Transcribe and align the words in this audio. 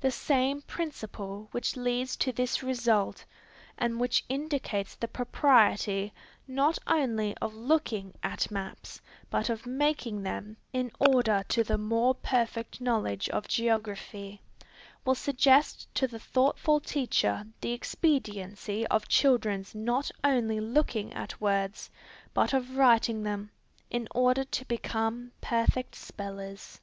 The 0.00 0.12
same 0.12 0.62
principle 0.62 1.48
which 1.50 1.74
leads 1.74 2.14
to 2.18 2.30
this 2.30 2.62
result, 2.62 3.24
and 3.76 3.98
which 3.98 4.24
indicates 4.28 4.94
the 4.94 5.08
propriety, 5.08 6.12
not 6.46 6.78
only 6.86 7.36
of 7.38 7.52
looking 7.52 8.14
at 8.22 8.48
maps 8.48 9.00
but 9.28 9.50
of 9.50 9.66
making 9.66 10.22
them, 10.22 10.56
in 10.72 10.92
order 11.00 11.42
to 11.48 11.64
the 11.64 11.78
more 11.78 12.14
perfect 12.14 12.80
knowledge 12.80 13.28
of 13.30 13.48
geography, 13.48 14.40
will 15.04 15.16
suggest 15.16 15.92
to 15.96 16.06
the 16.06 16.20
thoughtful 16.20 16.78
teacher 16.78 17.44
the 17.60 17.72
expediency 17.72 18.86
of 18.86 19.08
children's 19.08 19.74
not 19.74 20.12
only 20.22 20.60
looking 20.60 21.12
at 21.12 21.40
words, 21.40 21.90
but 22.32 22.52
of 22.54 22.76
writing 22.76 23.24
them, 23.24 23.50
in 23.90 24.06
order 24.14 24.44
to 24.44 24.64
become 24.66 25.32
perfect 25.40 25.96
spellers. 25.96 26.80